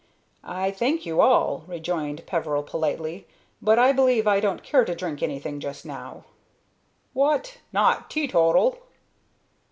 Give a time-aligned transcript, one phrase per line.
[0.43, 3.27] "I thank you all," rejoined Peveril, politely,
[3.61, 6.23] "but I believe I don't care to drink anything just now."
[7.13, 7.59] "What!
[7.71, 8.79] Not teetotal?"